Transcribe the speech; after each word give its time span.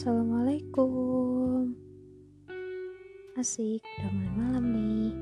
Assalamualaikum. 0.00 1.76
Asik, 3.36 3.84
udah 3.84 4.08
mulai 4.16 4.32
malam 4.32 4.64
nih. 4.72 5.12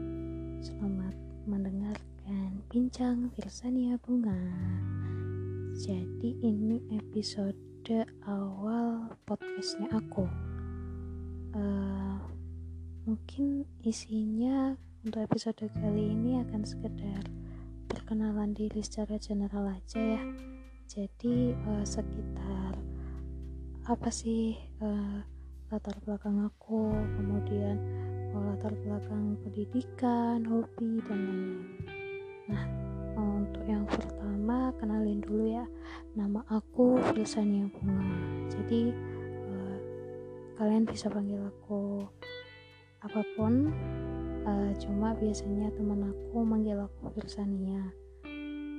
Selamat 0.62 1.18
mendengarkan 1.50 2.62
Bincang 2.70 3.26
Firsania 3.34 3.98
Bunga. 3.98 4.38
Jadi 5.74 6.30
ini 6.46 6.78
episode 6.94 7.58
awal 8.22 9.18
podcastnya 9.26 9.90
aku. 9.98 10.30
Uh, 11.58 12.22
Mungkin 13.02 13.66
isinya 13.82 14.78
untuk 15.02 15.26
episode 15.26 15.58
kali 15.74 16.14
ini 16.14 16.38
akan 16.38 16.62
sekedar 16.62 17.26
perkenalan 17.90 18.54
diri 18.54 18.78
secara 18.86 19.18
general 19.18 19.74
aja 19.74 19.98
ya. 19.98 20.22
Jadi 20.86 21.58
uh, 21.66 21.82
sekitar 21.82 22.57
apa 23.88 24.12
sih 24.12 24.52
uh, 24.84 25.24
latar 25.72 25.96
belakang 26.04 26.44
aku 26.44 26.92
kemudian 27.16 27.80
uh, 28.36 28.52
latar 28.52 28.76
belakang 28.84 29.40
pendidikan 29.40 30.44
hobi 30.44 31.00
dan 31.08 31.18
lain-lain. 31.24 31.64
Nah 32.52 32.64
uh, 33.16 33.34
untuk 33.40 33.64
yang 33.64 33.88
pertama 33.88 34.76
kenalin 34.76 35.24
dulu 35.24 35.48
ya. 35.48 35.64
Nama 36.12 36.44
aku 36.52 37.00
Filsania 37.16 37.64
Bunga. 37.72 38.04
Jadi 38.52 38.92
uh, 39.48 39.78
kalian 40.60 40.84
bisa 40.84 41.08
panggil 41.08 41.40
aku 41.48 42.04
apa 43.00 43.24
pun. 43.40 43.72
Uh, 44.44 44.72
cuma 44.76 45.16
biasanya 45.16 45.72
teman 45.72 46.12
aku 46.12 46.44
manggil 46.44 46.76
aku 46.76 47.08
Filsania 47.16 47.88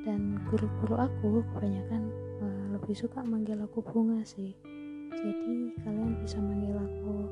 dan 0.06 0.38
guru-guru 0.54 1.02
aku 1.02 1.42
kebanyakan 1.54 2.14
uh, 2.46 2.66
lebih 2.78 2.94
suka 2.94 3.22
manggil 3.22 3.58
aku 3.62 3.86
bunga 3.86 4.26
sih 4.26 4.58
jadi 5.20 5.56
kalian 5.84 6.16
bisa 6.24 6.40
manggil 6.40 6.76
aku 6.80 7.28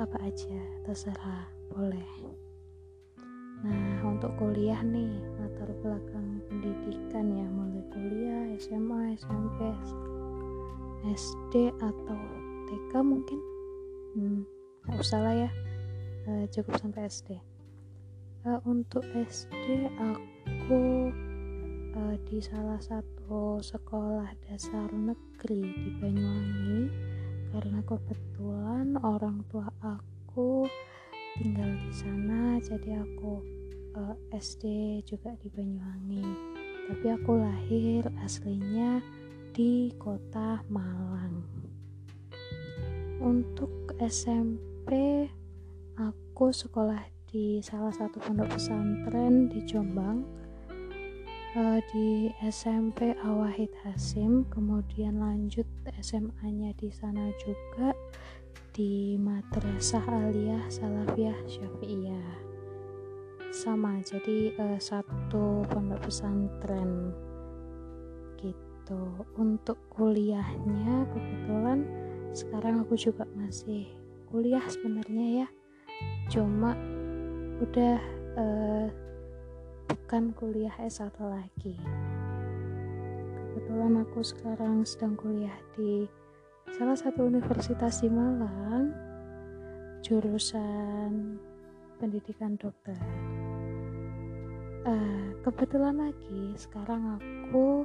apa 0.00 0.16
aja 0.24 0.58
terserah 0.88 1.44
boleh. 1.72 2.08
Nah 3.66 4.00
untuk 4.06 4.32
kuliah 4.38 4.78
nih 4.80 5.12
latar 5.36 5.68
belakang 5.82 6.40
pendidikan 6.48 7.26
ya 7.28 7.46
mulai 7.52 7.82
kuliah 7.92 8.44
SMA 8.56 9.18
SMP 9.20 9.58
SD 11.12 11.74
atau 11.76 12.20
TK 12.70 12.92
mungkin? 13.04 13.40
Hmm, 14.16 14.40
nggak 14.88 14.98
usah 15.02 15.20
lah 15.20 15.34
ya. 15.46 15.50
Uh, 16.28 16.44
cukup 16.52 16.76
sampai 16.76 17.08
SD 17.08 17.40
uh, 18.44 18.56
eh, 18.56 18.60
untuk 18.68 19.04
SD 19.12 19.88
aku 19.96 21.10
uh, 21.96 22.16
di 22.28 22.38
salah 22.38 22.78
satu 22.78 23.58
sekolah 23.58 24.28
dasar 24.46 24.88
negeri 24.92 25.62
di 25.64 25.90
Banyuwangi 25.98 26.82
karena 27.48 27.80
kebetulan 27.84 28.98
orang 29.00 29.40
tua 29.48 29.72
aku 29.80 30.68
tinggal 31.40 31.70
di 31.80 31.92
sana 31.94 32.60
jadi 32.60 33.00
aku 33.00 33.40
uh, 33.96 34.14
eh, 34.32 34.38
SD 34.38 34.64
juga 35.08 35.34
di 35.40 35.48
Banyuwangi. 35.48 36.26
Tapi 36.88 37.06
aku 37.12 37.36
lahir 37.36 38.08
aslinya 38.24 39.00
di 39.52 39.92
kota 40.00 40.64
Malang. 40.72 41.44
Untuk 43.18 43.92
SMP 43.98 45.26
aku 45.98 46.54
sekolah 46.54 47.02
di 47.28 47.60
salah 47.60 47.92
satu 47.92 48.22
pondok 48.24 48.56
pesantren 48.56 49.52
di 49.52 49.60
Jombang 49.68 50.37
uh, 51.58 51.78
di 51.90 52.30
SMP 52.38 53.18
Awahid 53.18 53.74
Hasim 53.82 54.46
kemudian 54.46 55.18
lanjut 55.18 55.66
SMA-nya 55.98 56.70
di 56.78 56.88
sana 56.94 57.34
juga 57.42 57.90
di 58.70 59.18
Madrasah 59.18 60.06
Aliyah 60.06 60.70
Salafiyah 60.70 61.38
Syafi'iyah. 61.50 62.30
Sama 63.50 63.98
jadi 64.06 64.54
uh, 64.54 64.78
satu 64.78 65.66
pondok 65.66 66.06
pesantren 66.06 67.10
gitu. 68.38 69.26
Untuk 69.34 69.82
kuliahnya 69.90 71.10
kebetulan 71.10 71.82
sekarang 72.30 72.86
aku 72.86 72.94
juga 72.94 73.26
masih 73.34 73.90
kuliah 74.30 74.62
sebenarnya 74.70 75.42
ya. 75.42 75.48
Cuma 76.30 76.78
udah 77.58 77.98
uh, 78.38 79.07
bukan 80.08 80.32
kuliah 80.40 80.72
S1 80.80 81.20
lagi. 81.20 81.76
Kebetulan 83.52 84.08
aku 84.08 84.24
sekarang 84.24 84.80
sedang 84.88 85.12
kuliah 85.20 85.52
di 85.76 86.08
salah 86.72 86.96
satu 86.96 87.28
universitas 87.28 88.00
di 88.00 88.08
Malang 88.08 88.88
jurusan 90.00 91.36
pendidikan 92.00 92.56
dokter. 92.56 92.96
Uh, 94.88 95.36
kebetulan 95.44 96.00
lagi 96.00 96.56
sekarang 96.56 97.20
aku 97.20 97.84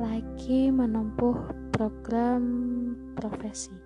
lagi 0.00 0.72
menempuh 0.72 1.36
program 1.76 2.40
profesi. 3.20 3.76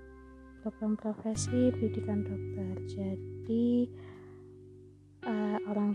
Program 0.63 0.95
profesi 0.95 1.75
pendidikan 1.75 2.23
dokter. 2.23 2.71
Jadi 2.87 3.91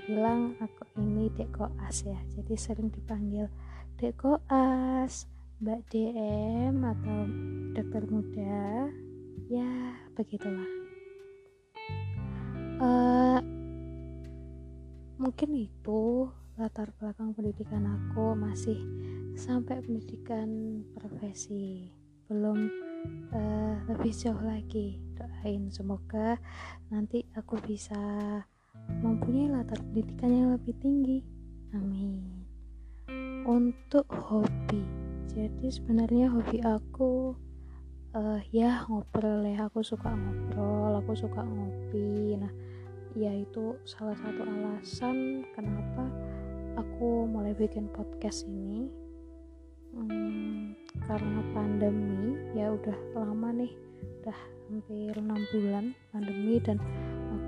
bilang 0.09 0.57
aku 0.57 0.83
ini 0.97 1.29
dek 1.33 1.53
koas 1.53 2.05
ya. 2.05 2.17
Jadi 2.33 2.53
sering 2.57 2.89
dipanggil 2.89 3.45
dek 4.01 4.17
koas 4.17 5.29
mbak 5.61 5.85
DM 5.93 6.81
atau 6.81 7.19
dokter 7.77 8.03
muda. 8.09 8.89
Ya 9.51 9.99
begitulah. 10.17 10.69
Uh, 12.81 13.37
mungkin 15.21 15.49
itu 15.53 16.31
latar 16.57 16.89
belakang 16.97 17.37
pendidikan 17.37 17.85
aku. 17.85 18.33
Masih 18.33 18.79
sampai 19.37 19.85
pendidikan 19.85 20.81
profesi. 20.97 21.93
Belum 22.25 22.71
uh, 23.35 23.75
lebih 23.85 24.09
jauh 24.15 24.41
lagi. 24.41 24.97
Doain 25.13 25.69
semoga 25.69 26.41
nanti 26.89 27.27
aku 27.37 27.61
bisa 27.61 28.01
mempunyai 28.89 29.51
latar 29.51 29.77
pendidikan 29.89 30.31
yang 30.31 30.49
lebih 30.55 30.75
tinggi. 30.81 31.19
Amin. 31.73 32.21
Untuk 33.45 34.05
hobi, 34.09 34.83
jadi 35.31 35.67
sebenarnya 35.71 36.29
hobi 36.29 36.61
aku 36.61 37.33
uh, 38.15 38.39
ya 38.51 38.83
ngobrol 38.87 39.43
ya. 39.47 39.67
Aku 39.71 39.81
suka 39.81 40.11
ngobrol, 40.11 40.99
aku 40.99 41.15
suka 41.15 41.41
ngopi. 41.41 42.37
Nah, 42.37 42.51
ya 43.17 43.31
itu 43.33 43.75
salah 43.87 44.15
satu 44.19 44.43
alasan 44.43 45.43
kenapa 45.55 46.07
aku 46.77 47.27
mulai 47.27 47.55
bikin 47.55 47.87
podcast 47.91 48.47
ini. 48.47 48.87
Hmm, 49.91 50.71
karena 51.03 51.43
pandemi 51.51 52.39
ya 52.55 52.71
udah 52.71 52.95
lama 53.11 53.51
nih, 53.51 53.73
udah 54.23 54.37
hampir 54.71 55.11
enam 55.19 55.41
bulan 55.51 55.85
pandemi 56.15 56.63
dan 56.63 56.79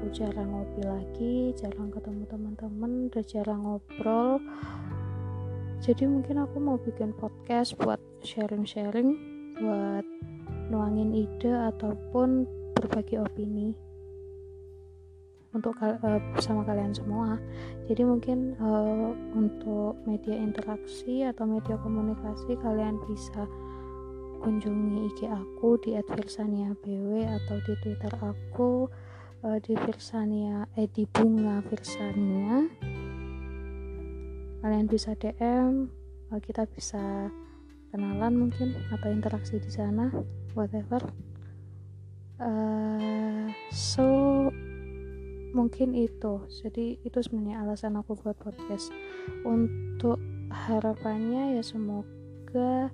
aku 0.04 0.20
jarang 0.20 0.52
ngopi 0.52 0.84
lagi 0.84 1.36
jarang 1.56 1.88
ketemu 1.88 2.28
teman-teman 2.28 3.08
udah 3.08 3.24
jarang 3.24 3.64
ngobrol. 3.64 4.36
Jadi 5.80 6.04
mungkin 6.12 6.44
aku 6.44 6.60
mau 6.60 6.76
bikin 6.76 7.16
podcast 7.16 7.80
buat 7.80 8.04
sharing-sharing 8.20 9.16
buat 9.64 10.04
nuangin 10.68 11.16
ide 11.16 11.56
ataupun 11.56 12.44
berbagi 12.76 13.16
opini 13.16 13.72
untuk 15.56 15.80
uh, 15.80 16.20
bersama 16.36 16.68
kalian 16.68 16.92
semua. 16.92 17.40
Jadi 17.88 18.04
mungkin 18.04 18.60
uh, 18.60 19.16
untuk 19.40 20.04
media 20.04 20.36
interaksi 20.36 21.24
atau 21.24 21.48
media 21.48 21.80
komunikasi 21.80 22.60
kalian 22.60 23.00
bisa 23.08 23.48
kunjungi 24.44 25.16
IG 25.16 25.32
aku 25.32 25.80
di 25.80 25.96
@firsania_bw 25.96 27.08
atau 27.24 27.56
di 27.64 27.74
Twitter 27.80 28.12
aku 28.20 28.92
uh, 29.44 29.60
di 29.60 29.76
Virsania 29.76 30.66
eh 30.80 30.88
di 30.88 31.04
bunga 31.04 31.60
Virsania. 31.68 32.64
Kalian 34.64 34.88
bisa 34.88 35.12
DM 35.20 35.92
uh, 36.32 36.40
kita 36.40 36.64
bisa 36.72 37.28
kenalan 37.92 38.48
mungkin 38.48 38.74
atau 38.90 39.12
interaksi 39.12 39.60
di 39.60 39.70
sana 39.70 40.10
whatever. 40.56 41.04
Uh, 42.40 43.52
so 43.70 44.08
mungkin 45.54 45.94
itu. 45.94 46.48
Jadi 46.50 46.98
itu 47.04 47.18
sebenarnya 47.22 47.62
alasan 47.68 48.00
aku 48.00 48.18
buat 48.18 48.40
podcast. 48.40 48.90
Untuk 49.46 50.18
harapannya 50.50 51.60
ya 51.60 51.64
semoga 51.64 52.90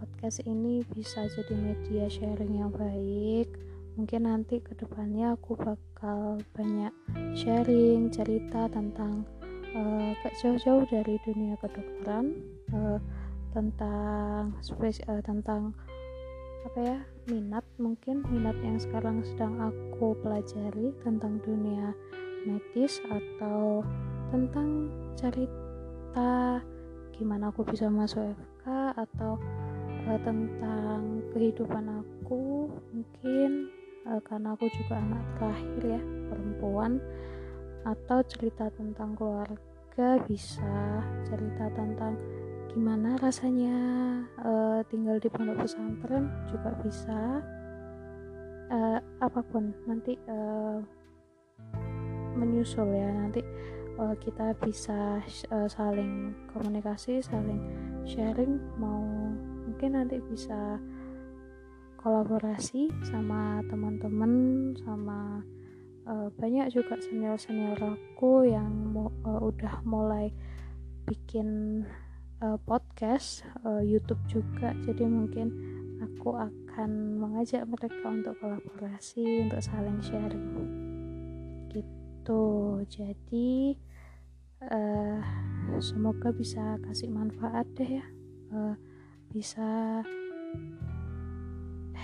podcast 0.00 0.42
ini 0.48 0.80
bisa 0.96 1.28
jadi 1.28 1.54
media 1.54 2.08
sharing 2.08 2.56
yang 2.56 2.72
baik 2.72 3.69
mungkin 3.98 4.26
nanti 4.26 4.62
ke 4.62 4.76
depannya 4.78 5.34
aku 5.34 5.58
bakal 5.58 6.38
banyak 6.54 6.94
sharing 7.34 8.10
cerita 8.10 8.70
tentang 8.70 9.26
uh, 9.74 10.12
jauh-jauh 10.38 10.86
dari 10.86 11.18
dunia 11.26 11.54
kedokteran 11.58 12.34
uh, 12.74 12.98
tentang 13.50 14.54
spes 14.62 15.02
uh, 15.10 15.22
tentang 15.22 15.74
apa 16.60 16.78
ya 16.78 16.98
minat 17.32 17.64
mungkin 17.80 18.20
minat 18.28 18.54
yang 18.60 18.76
sekarang 18.76 19.24
sedang 19.24 19.56
aku 19.58 20.12
pelajari 20.20 20.92
tentang 21.00 21.40
dunia 21.40 21.96
medis 22.44 23.00
atau 23.08 23.80
tentang 24.28 24.92
cerita 25.16 26.60
gimana 27.16 27.48
aku 27.48 27.64
bisa 27.64 27.88
masuk 27.88 28.36
FK 28.36 28.64
atau 28.96 29.40
uh, 30.08 30.20
tentang 30.20 31.24
kehidupan 31.32 31.84
aku 32.04 32.68
mungkin 32.92 33.72
uh, 34.08 34.20
karena 34.24 34.56
aku 34.56 34.70
juga 34.72 35.00
anak 35.00 35.24
terakhir 35.36 35.82
ya 35.98 36.02
perempuan. 36.30 36.92
Atau 37.80 38.20
cerita 38.28 38.68
tentang 38.76 39.16
keluarga 39.16 40.20
bisa 40.28 41.00
cerita 41.24 41.72
tentang 41.72 42.16
gimana 42.70 43.18
rasanya 43.18 43.76
uh, 44.44 44.80
tinggal 44.86 45.16
di 45.18 45.28
pondok 45.32 45.64
pesantren 45.64 46.28
juga 46.52 46.70
bisa. 46.84 47.40
Uh, 48.70 49.02
apa 49.18 49.42
pun 49.42 49.74
nanti 49.82 50.14
uh, 50.30 50.78
menyusul 52.38 52.86
ya 52.94 53.10
nanti 53.10 53.42
uh, 53.98 54.14
kita 54.22 54.54
bisa 54.62 55.18
uh, 55.50 55.66
saling 55.66 56.30
komunikasi 56.54 57.18
saling 57.18 57.58
sharing. 58.06 58.62
Mau 58.78 59.02
mungkin 59.66 59.98
nanti 59.98 60.22
bisa 60.22 60.78
kolaborasi 62.00 62.88
sama 63.04 63.60
teman-teman 63.68 64.32
sama 64.80 65.44
uh, 66.08 66.32
banyak 66.32 66.72
juga 66.72 66.96
senior-senior 66.96 67.76
aku 67.76 68.48
yang 68.48 68.96
uh, 68.96 69.40
udah 69.44 69.84
mulai 69.84 70.32
bikin 71.04 71.84
uh, 72.40 72.56
podcast 72.64 73.44
uh, 73.68 73.84
YouTube 73.84 74.20
juga. 74.32 74.72
Jadi 74.80 75.04
mungkin 75.04 75.52
aku 76.00 76.40
akan 76.40 77.20
mengajak 77.20 77.68
mereka 77.68 78.08
untuk 78.08 78.34
kolaborasi 78.40 79.44
untuk 79.44 79.60
saling 79.60 80.00
sharing. 80.00 80.48
Gitu. 81.68 82.44
Jadi 82.88 83.76
uh, 84.64 85.20
semoga 85.84 86.32
bisa 86.32 86.80
kasih 86.80 87.12
manfaat 87.12 87.68
deh 87.76 88.00
ya. 88.00 88.06
Uh, 88.50 88.74
bisa 89.30 90.00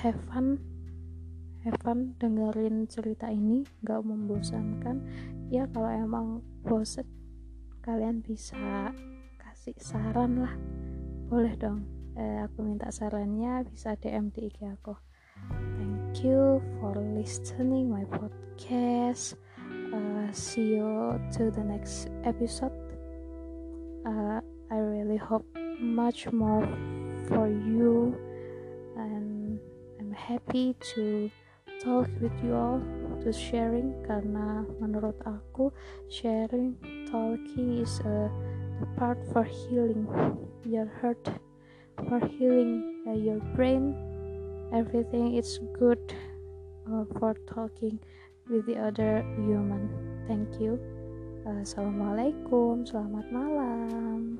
have 0.03 0.19
fun. 0.29 0.61
Have 1.65 1.79
fun 1.83 2.15
dengerin 2.21 2.87
cerita 2.87 3.33
ini. 3.33 3.65
Nggak 3.81 4.01
membosankan. 4.05 4.97
Ya 5.49 5.65
kalau 5.71 5.91
emang 5.91 6.27
bosen 6.67 7.07
kalian 7.87 8.19
bisa 8.19 8.91
kasih 9.39 9.79
saran 9.79 10.43
lah. 10.43 10.55
Boleh 11.31 11.55
dong. 11.55 11.87
Eh, 12.19 12.43
aku 12.43 12.67
minta 12.67 12.91
sarannya 12.91 13.63
bisa 13.69 13.95
DM 13.95 14.35
di 14.35 14.51
IG 14.51 14.67
aku. 14.67 14.97
Thank 15.79 16.25
you 16.25 16.59
for 16.81 16.97
listening 16.97 17.93
my 17.93 18.03
podcast. 18.09 19.37
Uh, 19.93 20.27
see 20.33 20.81
you 20.81 21.15
to 21.37 21.53
the 21.55 21.63
next 21.63 22.09
episode. 22.27 22.75
Uh, 24.03 24.41
I 24.73 24.79
really 24.83 25.21
hope 25.21 25.47
much 25.79 26.27
more 26.33 26.67
for 27.31 27.47
you. 27.47 28.17
And 28.97 29.46
happy 30.17 30.75
to 30.97 31.31
talk 31.85 32.09
with 32.25 32.33
you 32.41 32.57
all 32.57 32.81
to 33.21 33.29
sharing 33.31 33.93
karena 34.09 34.65
menurut 34.81 35.15
aku 35.29 35.69
sharing 36.09 36.75
talking 37.13 37.85
is 37.85 38.01
a 38.01 38.33
part 38.97 39.21
for 39.31 39.45
healing. 39.45 40.09
Your 40.65 40.89
heart 41.05 41.21
for 42.09 42.21
healing 42.25 43.05
uh, 43.09 43.17
your 43.17 43.41
brain 43.57 43.97
everything 44.73 45.37
is 45.37 45.61
good 45.79 46.01
uh, 46.91 47.05
for 47.19 47.35
talking 47.47 47.99
with 48.49 48.67
the 48.67 48.77
other 48.77 49.23
human. 49.37 49.91
Thank 50.27 50.61
you. 50.61 50.79
Assalamualaikum 51.47 52.83
selamat 52.83 53.27
malam 53.31 54.35